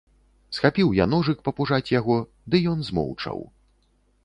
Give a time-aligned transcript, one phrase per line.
[0.57, 2.17] Схапіў я ножык папужаць яго,
[2.51, 3.37] ды ён змоўчаў.